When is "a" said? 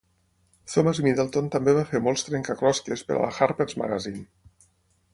3.19-3.23